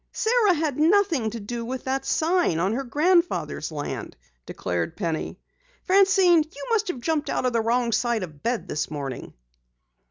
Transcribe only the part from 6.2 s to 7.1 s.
you must have